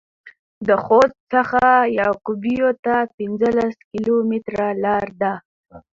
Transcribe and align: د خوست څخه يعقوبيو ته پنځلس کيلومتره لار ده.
د 0.67 0.69
خوست 0.83 1.15
څخه 1.33 1.63
يعقوبيو 1.99 2.69
ته 2.85 2.95
پنځلس 3.17 3.75
کيلومتره 3.91 4.67
لار 4.83 5.07
ده. 5.21 5.33